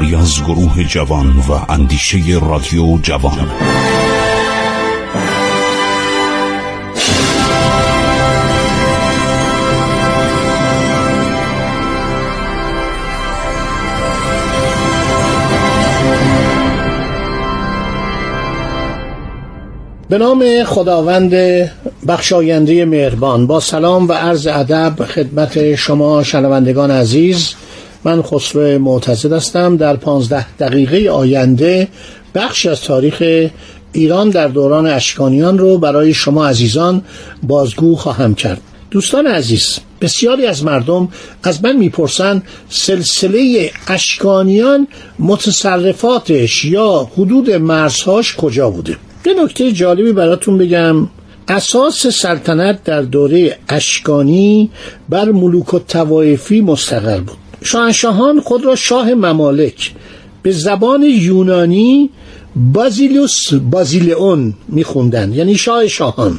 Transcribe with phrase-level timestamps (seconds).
[0.00, 3.50] کاری از گروه جوان و اندیشه رادیو جوان.
[20.08, 21.34] به نام خداوند
[22.08, 27.54] بخشاینده مهربان با سلام و عرض ادب خدمت شما شنوندگان عزیز.
[28.04, 29.76] من خسرو معتزد هستم.
[29.76, 31.88] در پانزده دقیقه آینده
[32.34, 33.48] بخش از تاریخ
[33.92, 37.02] ایران در دوران اشکانیان رو برای شما عزیزان
[37.42, 38.60] بازگو خواهم کرد.
[38.90, 41.08] دوستان عزیز بسیاری از مردم
[41.42, 50.58] از من می‌پرسند سلسله اشکانیان متصرفاتش یا حدود مرزهاش کجا بوده؟ یه نکته جالبی براتون
[50.58, 51.08] بگم.
[51.48, 54.70] اساس سلطنت در دوره اشکانی
[55.08, 57.36] بر ملوک و توایفی مستقر بود.
[57.62, 59.92] شاهنشاهان خود را شاه ممالک
[60.42, 62.10] به زبان یونانی
[62.56, 66.38] بازیلوس بازیلئون میخوندن یعنی شاه شاهان.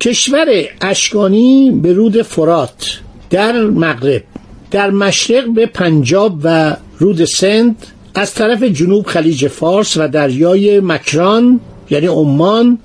[0.00, 0.46] کشور
[0.80, 4.22] اشکانی به رود فرات در مغرب
[4.70, 7.76] در مشرق به پنجاب و رود سند
[8.14, 11.60] از طرف جنوب خلیج فارس و دریای مکران
[11.90, 12.78] یعنی عمان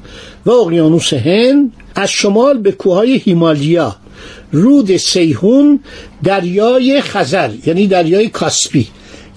[0.46, 3.96] و اقیانوس هند از شمال به کوههای هیمالیا
[4.52, 5.80] رود سیهون
[6.24, 8.88] دریای خزر یعنی دریای کاسپی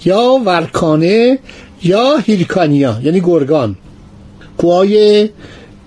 [0.04, 1.38] یا ورکانه
[1.82, 3.76] یا هیرکانیا یعنی گرگان.
[4.58, 5.28] کوههای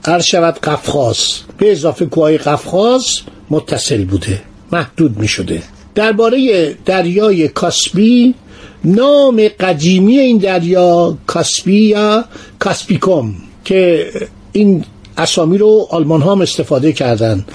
[0.05, 1.17] عرض شود قفقاز.
[1.57, 3.06] به اضافه کوههای قفقاز
[3.50, 4.41] متصل بوده
[4.72, 5.63] محدود می شده
[5.95, 8.35] درباره دریای کاسپی
[8.85, 12.25] نام قدیمی این دریا کاسپی یا
[12.59, 13.35] کاسپیکوم
[13.66, 14.12] که
[14.51, 14.85] این
[15.18, 17.45] اسامی رو آلمان ها هم استفاده کردن.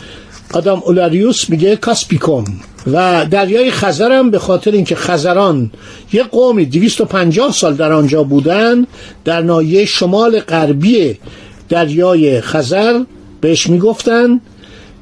[0.52, 2.44] آدم اولاریوس میگه کاسپیکوم
[2.92, 5.70] و دریای خزر هم به خاطر اینکه خزران
[6.12, 8.86] یه قومی 250 سال در آنجا بودن
[9.24, 11.18] در نایه شمال غربی
[11.68, 13.04] دریای خزر
[13.40, 14.40] بهش می‌گفتن.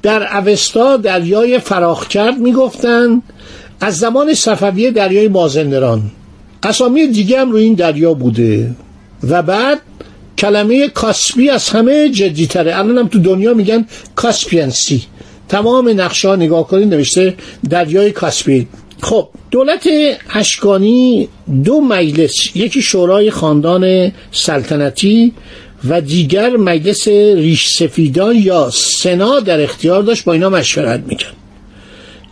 [0.02, 3.22] در اوستا دریای فراخ کرد می‌گفتن.
[3.80, 6.02] از زمان صفویه دریای مازندران
[6.62, 8.70] اسامی دیگه هم روی این دریا بوده.
[9.28, 9.80] و بعد
[10.38, 12.78] کلمه کاسپی از همه جدیتره.
[12.78, 15.02] الان هم تو دنیا میگن Caspian Sea.
[15.48, 17.34] تمام نقشه ها نگاه کنید نوشته
[17.70, 18.68] دریای کاسپی.
[19.00, 19.88] خب دولت
[20.34, 21.28] اشکانی
[21.64, 25.32] دو مجلس یکی شورای خاندان سلطنتی
[25.88, 31.34] و دیگر مجلس ریش سفیدان یا سنا در اختیار داشت با اینا مشورت می‌کرد.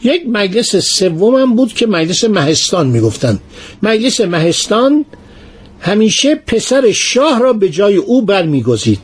[0.05, 3.39] یک مجلس سوم هم بود که مجلس مهستان می‌گفتن.
[3.83, 5.05] مجلس مهستان
[5.81, 8.99] همیشه پسر شاه را به جای او برمیگزید.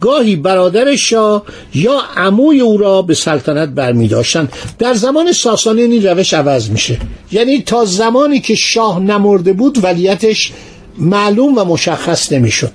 [0.00, 1.42] گاهی برادر شاه
[1.74, 4.10] یا عموی او را به سلطنت برمی
[4.78, 6.98] در زمان ساسانی این روش عوض میشه.
[7.32, 10.52] یعنی تا زمانی که شاه نمرده بود ولیتش
[10.98, 12.72] معلوم و مشخص نمی‌شد.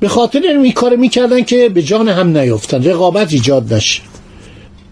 [0.00, 4.02] به خاطر این کار می‌کردن که به جان هم نیفتن رقابت ایجاد نشه.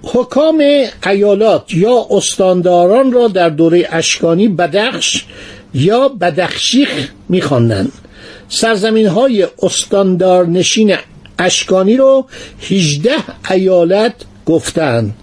[0.02, 0.62] حکام
[1.06, 5.24] ایالات یا استانداران را در دوره اشکانی بدخش
[5.74, 7.92] یا بدخشیخ میخواندند.
[8.48, 10.96] سرزمین های استاندار نشین
[11.38, 12.26] اشکانی رو
[12.70, 13.10] 18
[13.50, 14.14] ایالت
[14.46, 15.14] گفتند.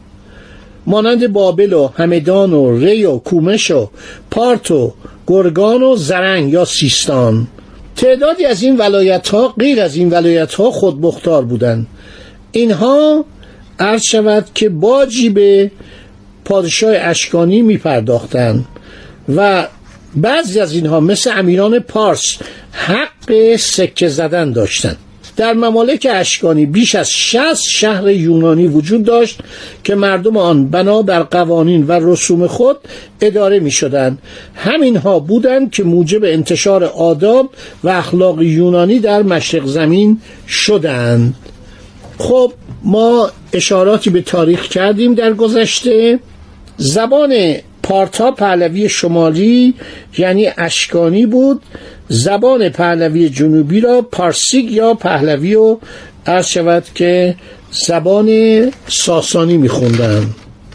[0.85, 3.89] مانند بابل و همدان و ری و کومش و
[4.31, 4.93] پارت و
[5.27, 7.47] گرگان و زرنگ یا سیستان.
[7.95, 11.87] تعدادی از این ولایت ها غیر از این ولایت ها خود مختار بودند.
[12.51, 13.25] اینها
[13.79, 15.71] عرض شود که باجی به
[16.45, 18.65] پادشاه اشکانی می پرداختند
[19.35, 19.67] و
[20.15, 22.37] بعضی از اینها مثل امیران پارس
[22.85, 24.97] حق سکه زدن داشتند
[25.37, 29.39] در ممالک اشکانی بیش از 60 شهر یونانی وجود داشت
[29.83, 32.77] که مردم آن بنا بر قوانین و رسوم خود
[33.21, 34.17] اداره می شدند.
[34.55, 37.49] همینها بودند که موجب انتشار آداب
[37.83, 41.35] و اخلاق یونانی در مشرق زمین شدند.
[42.17, 46.19] خب ما اشاراتی به تاریخ کردیم در گذشته.
[46.77, 49.73] زبان پارتا پهلوی شمالی
[50.17, 51.61] یعنی اشکانی بود.
[52.09, 55.77] زبان پهلوی جنوبی را پارسیک یا پهلوی و
[56.25, 57.35] عرض شود که
[57.71, 58.29] زبان
[58.87, 60.25] ساسانی میخوندن.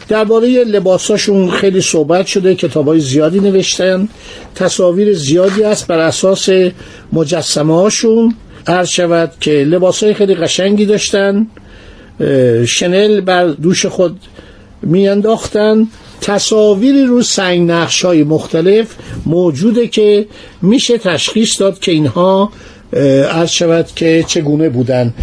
[0.07, 4.09] درباره لباساشون خیلی صحبت شده کتاب های زیادی نوشتن.
[4.55, 6.49] تصاویر زیادی است بر اساس
[7.13, 8.35] مجسمه هاشون
[8.67, 11.47] عرض شود که لباس های خیلی قشنگی داشتن.
[12.67, 14.19] شنل بر دوش خود
[14.81, 15.87] میانداختن.
[16.21, 18.87] تصاویری رو سنگ نقش های مختلف
[19.25, 20.25] موجوده که
[20.61, 22.51] میشه تشخیص داد که اینها
[23.31, 25.13] عرض شود که چگونه بودن.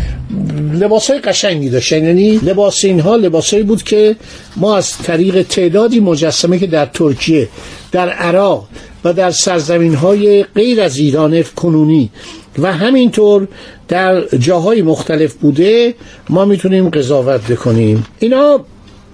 [0.75, 2.05] لباس های قشنگی داشتن.
[2.05, 4.17] یعنی لباس اینها لباس بود که
[4.57, 7.49] ما از طریق تعدادی مجسمه که در ترکیه
[7.93, 8.69] در عراق
[9.05, 12.11] و در سرزمین های غیر از ایران کنونی
[12.59, 13.49] و همینطور
[13.89, 15.95] در جاهای مختلف بوده
[16.29, 18.07] ما می‌تونیم قضاوت بکنیم.
[18.19, 18.61] اینا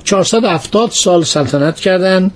[0.05, 2.31] 470 سال سلطنت کردن.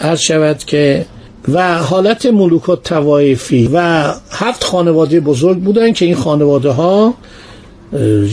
[0.00, 1.06] عرض شود که
[1.52, 7.14] و حالت ملوک و توایفی و هفت خانواده بزرگ بودن که این خانواده ها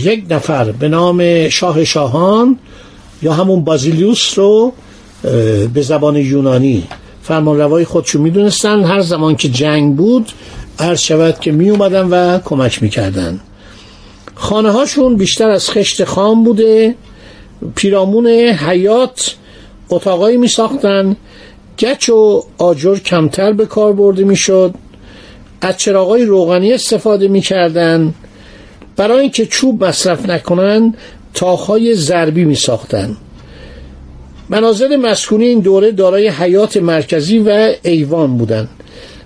[0.04, 2.60] یک نفر به نام شاه شاهان
[3.22, 4.74] یا همون بازیلیوس رو
[5.74, 6.84] به زبان یونانی
[7.24, 8.84] فرمان روای خودشو می‌دونستن.
[8.84, 10.32] هر زمان که جنگ بود
[10.80, 13.40] عرض شود که می اومدن و کمک می‌کردن.
[14.36, 16.96] خانه هاشون بیشتر از خشت خام بوده.
[17.76, 19.36] پیرامون حیات
[19.90, 21.16] اتاقایی می ساختن.
[21.80, 24.74] گچ و آجر کمتر به کار برده می شد.
[25.62, 28.14] از چراغای روغنی استفاده می کردن.
[28.96, 30.94] برای اینکه چوب مصرف نکنن
[31.34, 33.18] تاخهای ضربی می ساختن.
[34.50, 38.70] مناظر مسکونی این دوره دارای حیات مرکزی و ایوان بودند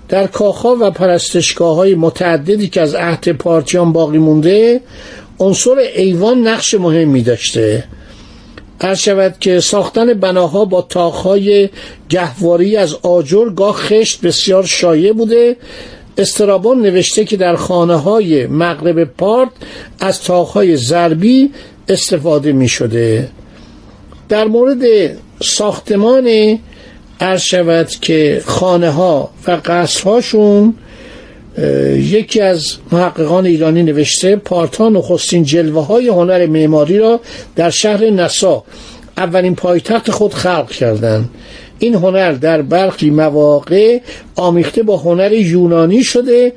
[0.08, 4.80] در کاخها و پرستشگاه های متعددی که از عهد پارتیان باقی مونده
[5.38, 7.84] عنصر ایوان نقش مهمی داشته.
[8.82, 11.68] هر شود که ساختن بناها با تاخهای
[12.08, 15.56] گهواری از آجر گاه خشت بسیار شایع بوده.
[16.18, 19.50] استرابان نوشته که در خانه های مغرب پارت
[20.00, 21.50] از تاخهای ضربی
[21.88, 23.28] استفاده می شده
[24.28, 24.82] در مورد
[25.42, 26.58] ساختمان
[27.20, 30.74] عرض شود که خانه ها و قصرهاشون
[31.96, 37.20] یکی از محققان ایرانی نوشته پارتان و خستین جلوه های هنر معماری را
[37.56, 38.64] در شهر نسا
[39.16, 41.28] اولین پایتخت خود خلق کردند.
[41.78, 44.00] این هنر در برخی مواقع
[44.36, 46.52] آمیخته با هنر یونانی شده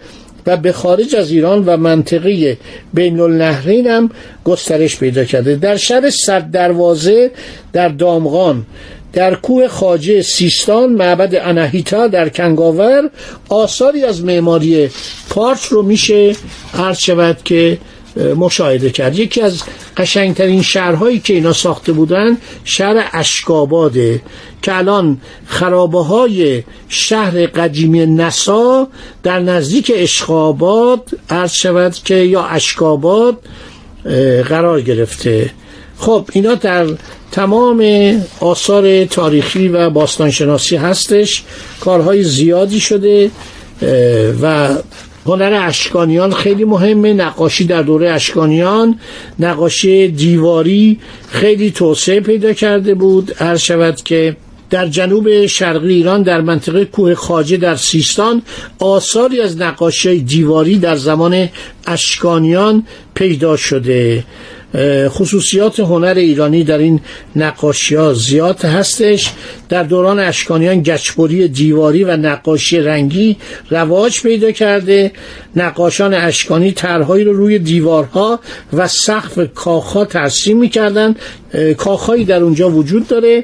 [0.48, 2.58] و به خارج از ایران و منطقه
[2.94, 4.10] بین النهرین هم
[4.46, 5.56] گسترش پیدا کرده.
[5.56, 7.32] در شهر صد دروازه
[7.74, 8.66] در دامغان
[9.14, 13.10] در کوه خاجه سیستان معبد انهیتا در کنگاور
[13.50, 14.90] آثاری از معماری
[15.30, 16.36] پارت رو میشه
[16.74, 17.78] عرض شود که
[18.36, 19.20] مشاهده کرد.
[19.20, 19.64] یکی از
[19.98, 24.22] قشنگترین شهرهایی که اینا ساخته بودن شهر اشکاباده
[24.62, 28.88] که الان خرابه های شهر قدیمی نسا
[29.24, 33.38] در نزدیک اشخاباد عرض شود که یا اشکاباد
[34.50, 35.52] قرار گرفته.
[35.98, 36.88] خب اینا در
[37.34, 37.84] تمام
[38.40, 41.44] آثار تاریخی و باستانشناسی هستش.
[41.80, 43.32] کارهای زیادی شده
[44.42, 44.70] و
[45.26, 47.14] هنر اشکانیان خیلی مهمه.
[47.14, 49.00] نقاشی در دوره اشکانیان
[49.40, 51.00] نقاشی دیواری
[51.30, 53.32] خیلی توسعه پیدا کرده بود.
[53.38, 54.38] هر شود که
[54.70, 58.42] در جنوب شرقی ایران در منطقه کوه خاجه در سیستان
[58.80, 61.50] آثاری از نقاشی دیواری در زمان
[61.88, 64.24] اشکانیان پیدا شده.
[65.08, 67.00] خصوصیات هنر ایرانی در این
[67.36, 69.32] نقاشی ها زیاد هستش.
[69.70, 73.38] در دوران اشکانیان گچبری دیواری و نقاشی رنگی
[73.70, 75.12] رواج پیدا کرده.
[75.56, 78.40] نقاشان اشکانی طرحهایی رو روی دیوارها
[78.74, 81.16] و سقف کاخها ترسیم می‌کردن.
[81.78, 83.44] کاخهایی در اونجا وجود داره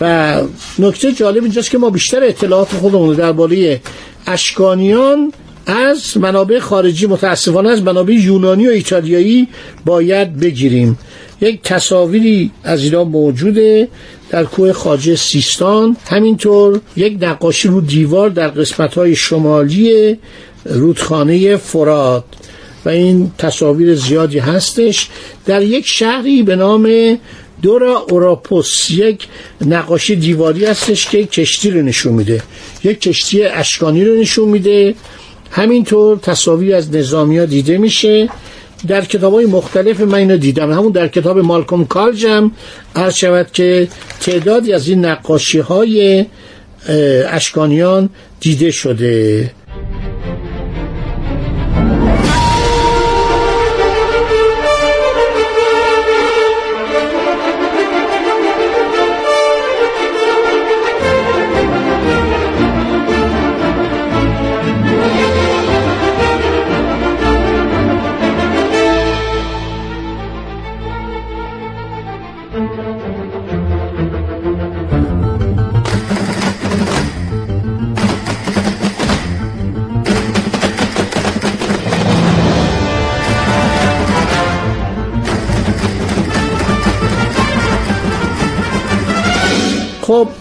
[0.00, 0.40] و
[0.78, 3.80] نکته جالب اینجاست که ما بیشتر اطلاعات خودمون درباره
[4.26, 5.32] اشکانیان
[5.66, 9.48] از منابع خارجی متاسفانه از منابع یونانی و ایتالیایی
[9.84, 10.98] باید بگیریم.
[11.40, 13.88] یک تصاویری از ایران موجوده
[14.30, 15.96] در کوه خاجه سیستان.
[16.06, 20.18] همینطور یک نقاشی رو دیوار در قسمت های شمالی
[20.64, 22.24] رودخانه فراد
[22.84, 25.08] و این تصاویر زیادی هستش.
[25.46, 27.18] در یک شهری به نام
[27.62, 29.26] دورا اوراپوس یک
[29.66, 32.42] نقاشی دیواری هستش که کشتی رو نشون میده.
[32.84, 34.94] یک کشتی اشکانی رو نشون میده.
[35.54, 38.28] همینطور تصاویر از نظامی ها دیده میشه.
[38.88, 40.72] در کتاب های مختلف من اینو دیدم.
[40.72, 42.52] همون در کتاب مالکوم کالج هم
[42.96, 43.88] عرض شود که
[44.20, 46.26] تعدادی از این نقاشی های
[47.28, 48.08] اشکانیان
[48.40, 49.50] دیده شده.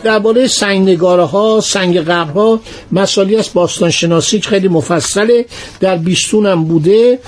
[0.03, 2.59] درباره سنگ نگاره ها سنگ قبرها
[2.91, 5.45] مسائلی از باستان شناسی خیلی مفصله
[5.79, 7.19] در بیستون هم بوده.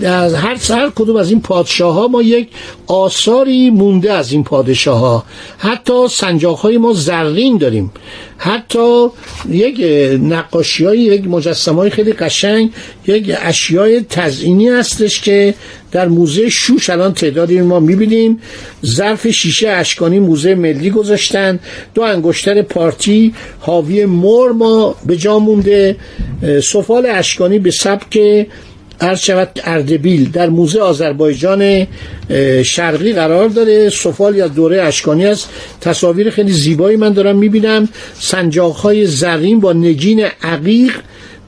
[0.00, 2.48] در هر هر کدوم از این پادشاه ها ما یک
[2.86, 5.24] آثاری مونده از این پادشاه ها
[5.58, 7.92] حتی سنجاق های ما زرین داریم.
[8.36, 9.06] حتی
[9.48, 9.80] یک
[10.22, 12.72] نقاشی های یک مجسم های خیلی قشنگ
[13.06, 15.54] یک اشیای تزئینی هستش که
[15.92, 18.38] در موزه شوش الان تعدادی ما می‌بینیم.
[18.86, 21.58] ظرف شیشه اشکانی موزه ملی گذاشتن.
[21.94, 25.96] دو انگشتر پارتی حاوی مر ما به جا مونده.
[26.62, 28.46] سفال اشکانی به سبک
[29.00, 31.86] عرض شود اردبیل در موزه آذربایجان
[32.64, 33.90] شرقی قرار داره.
[33.90, 35.48] سفال یا دوره اشکانی است.
[35.80, 37.88] تصاویر خیلی زیبایی من دارم می‌بینم.
[38.20, 40.92] سنجاق های زرین با نگین عقیق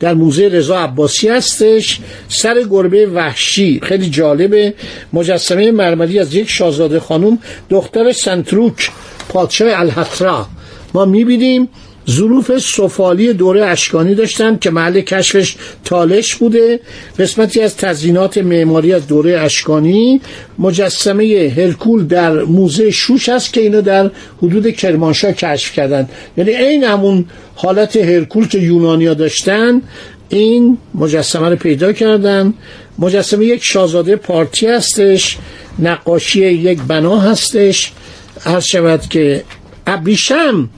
[0.01, 2.01] در موزه رضا عباسی هستش.
[2.29, 4.75] سر گربه وحشی خیلی جالبه.
[5.13, 7.39] مجسمه مرمری از یک شاهزاده خانم
[7.71, 8.91] دختر سنتروک
[9.29, 10.47] پادشاه الحترا
[10.95, 11.69] ما می‌بینیم
[12.11, 16.81] ظروف سفالی دوره اشکانی داشتن که محل کشفش تالش بوده.
[17.19, 20.21] قسمتی از تزینات معماری از دوره اشکانی.
[20.59, 24.11] مجسمه هرکول در موزه شوش است که اینو در
[24.43, 26.09] حدود کرمانشاه کشف کردن.
[26.37, 29.83] یعنی این همون حالت هرکول که یونانیا داشتن
[30.29, 32.55] این مجسمه رو پیدا کردن.
[32.99, 35.39] مجسمه یک شاهزاده پارتی هستش
[35.79, 37.93] نقاشی یک بنا هستش.
[38.41, 39.45] هر شود که
[39.87, 40.69] ابریشم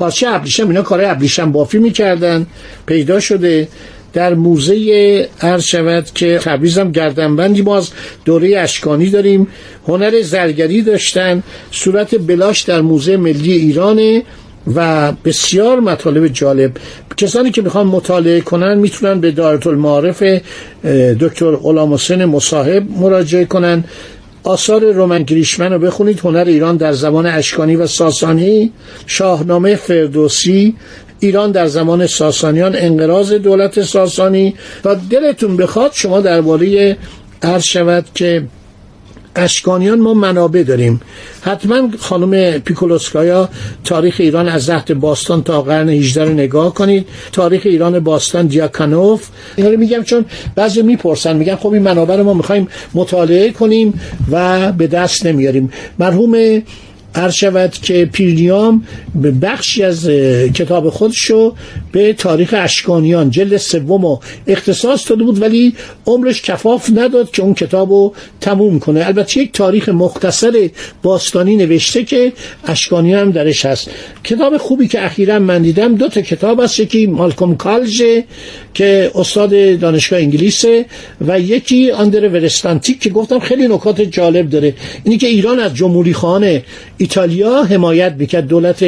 [0.00, 2.46] پارچه ابریشم اینا کارهای ابریشم بافی می‌کردن
[2.86, 3.68] پیدا شده.
[4.12, 7.62] در موزه عرض شود که تبریز هم گردنبندی.
[7.62, 7.90] ما از
[8.24, 9.48] دوره اشکانی داریم.
[9.88, 11.42] هنر زرگری داشتن.
[11.70, 14.22] صورت بلاش در موزه ملی ایرانه
[14.76, 16.72] و بسیار مطالب جالب.
[17.16, 20.22] کسانی که می‌خوان مطالعه کنن می‌تونن به دارت المعارف
[21.20, 23.84] دکتر غلام حسین مصاحب مراجعه کنن.
[24.42, 26.20] آثار رومن گریشمن رو بخونید.
[26.20, 28.72] هنر ایران در زمان اشکانی و ساسانی.
[29.06, 30.74] شاهنامه فردوسی
[31.20, 32.76] ایران در زمان ساسانیان.
[32.76, 34.54] انقراض دولت ساسانی.
[34.84, 36.96] و دلتون بخواد شما درباره
[37.42, 38.42] عرض شود که
[39.36, 41.00] اشکانیان ما منابع داریم.
[41.42, 43.48] حتما خانم پیکولوسکایا
[43.84, 47.06] تاریخ ایران از عهد باستان تا قرن 18 رو نگاه کنید.
[47.32, 49.28] تاریخ ایران باستان دیاکانوف.
[49.56, 54.00] اینا رو میگم چون بعضی می‌پرسن میگن خب این منابع رو ما می‌خوایم مطالعه کنیم
[54.30, 55.72] و به دست نمیاریم.
[55.98, 56.62] مرحوم
[57.14, 60.08] عرض شود که پیرنیام به بخشی از
[60.54, 61.54] کتاب خودشو
[61.92, 65.74] به تاریخ اشکانیان جلد سوم اختصاص داده بود ولی
[66.06, 69.06] عمرش کفاف نداد که اون کتابو تموم کنه.
[69.06, 70.70] البته یک تاریخ مختصر
[71.02, 72.32] باستانی نوشته که
[72.64, 73.90] اشکانیان هم درش هست.
[74.24, 78.02] کتاب خوبی که اخیرا من دیدم دو تا کتاب هست یکی مالکوم کالج
[78.74, 80.86] که استاد دانشگاه انگلیسه
[81.20, 84.74] و یکی آندر ورستانتیک که گفتم خیلی نکات جالب داره.
[85.04, 86.62] اینی که ایران از جمهوری خانه
[87.00, 88.46] ایتالیا حمایت می‌کرد.
[88.46, 88.84] دولت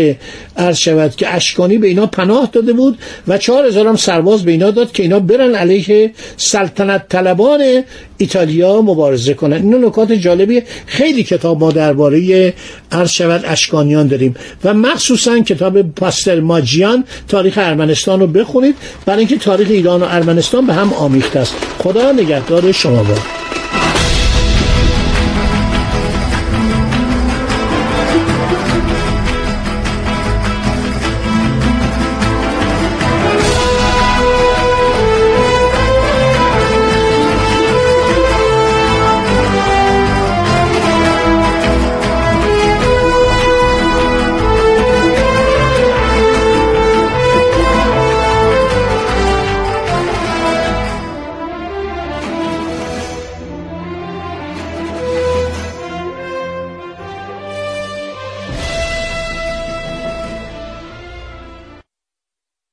[0.57, 4.51] عرض شود که اشکانی به اینا پناه داده بود و چهار هزار هم سرباز به
[4.51, 7.83] اینا داد که اینا برن علیه سلطنت طلبان
[8.19, 9.57] ایتالیا مبارزه کنن.
[9.57, 12.55] این نکات جالبی خیلی کتاب ما درباره
[12.93, 18.75] عرض شود اشکانیان داریم و مخصوصا کتاب پاستر ماجیان تاریخ ارمنستان رو بخونید.
[19.07, 21.55] برای اینکه تاریخ ایران و ارمنستان به هم آمیخته است.
[21.79, 23.15] خدا نگهدار شما با